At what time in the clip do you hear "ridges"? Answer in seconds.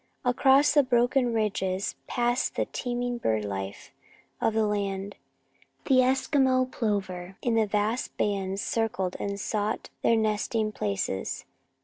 1.31-1.93